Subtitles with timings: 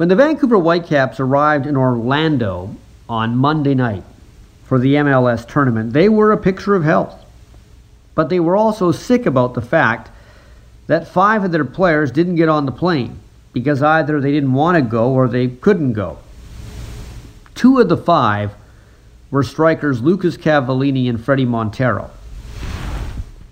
[0.00, 2.74] When the Vancouver Whitecaps arrived in Orlando
[3.06, 4.02] on Monday night
[4.64, 7.22] for the MLS tournament, they were a picture of health.
[8.14, 10.10] But they were also sick about the fact
[10.86, 13.18] that five of their players didn't get on the plane
[13.52, 16.16] because either they didn't want to go or they couldn't go.
[17.54, 18.54] Two of the five
[19.30, 22.10] were strikers Lucas Cavallini and Fredy Montero.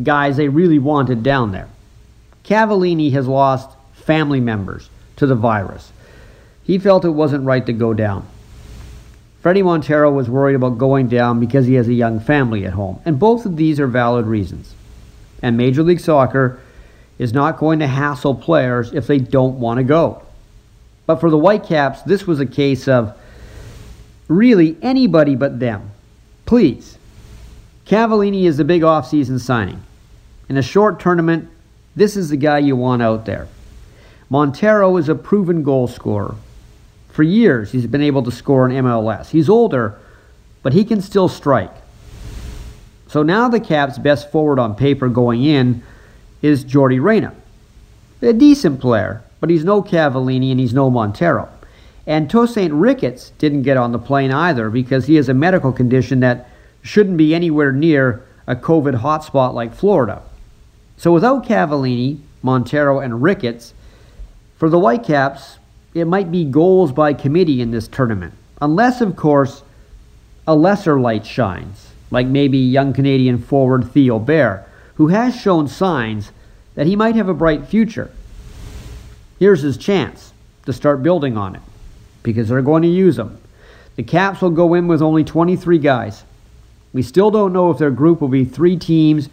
[0.00, 1.68] Guys they really wanted down there.
[2.44, 5.90] Cavallini has lost family members to the virus.
[6.66, 8.26] He felt it wasn't right to go down.
[9.42, 13.00] Fredy Montero was worried about going down because he has a young family at home,
[13.04, 14.74] and both of these are valid reasons.
[15.40, 16.60] And Major League Soccer
[17.18, 20.22] is not going to hassle players if they don't want to go.
[21.06, 23.16] But for the Whitecaps, this was a case of
[24.26, 25.92] really anybody but them.
[26.46, 26.98] Please.
[27.86, 29.80] Cavallini is the big offseason signing.
[30.48, 31.48] In a short tournament,
[31.94, 33.46] this is the guy you want out there.
[34.28, 36.34] Montero is a proven goal scorer.
[37.16, 39.30] For years, he's been able to score in MLS.
[39.30, 39.98] He's older,
[40.62, 41.72] but he can still strike.
[43.08, 45.82] So now the Caps' best forward on paper going in
[46.42, 47.34] is Yordy Reyna.
[48.20, 51.48] A decent player, but he's no Cavallini and he's no Montero.
[52.06, 56.20] And Tosaint Ricketts didn't get on the plane either because he has a medical condition
[56.20, 56.50] that
[56.82, 60.20] shouldn't be anywhere near a COVID hotspot like Florida.
[60.98, 63.72] So without Cavallini, Montero, and Ricketts,
[64.58, 65.56] for the Whitecaps,
[65.96, 68.34] it might be goals by committee in this tournament.
[68.60, 69.62] Unless, of course,
[70.46, 76.32] a lesser light shines, like maybe young Canadian forward Theo Bair, who has shown signs
[76.74, 78.10] that he might have a bright future.
[79.38, 80.34] Here's his chance
[80.66, 81.62] to start building on it,
[82.22, 83.38] because they're going to use him.
[83.96, 86.24] The Caps will go in with only 23 guys.
[86.92, 89.30] We still don't know if their group will be three teams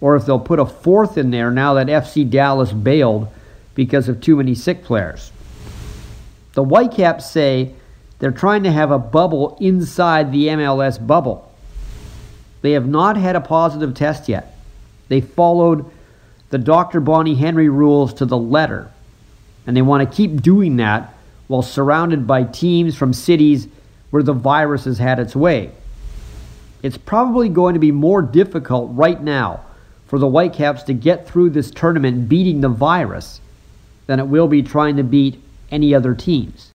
[0.00, 3.28] or if they'll put a fourth in there now that FC Dallas bailed
[3.76, 5.30] because of too many sick players.
[6.54, 7.74] The Whitecaps say
[8.18, 11.50] they're trying to have a bubble inside the MLS bubble.
[12.62, 14.56] They have not had a positive test yet.
[15.08, 15.90] They followed
[16.50, 17.00] the Dr.
[17.00, 18.90] Bonnie Henry rules to the letter,
[19.66, 21.14] and they want to keep doing that
[21.46, 23.68] while surrounded by teams from cities
[24.10, 25.70] where the virus has had its way.
[26.82, 29.60] It's probably going to be more difficult right now
[30.06, 33.40] for the Whitecaps to get through this tournament beating the virus
[34.06, 36.72] than it will be trying to beat any other teams.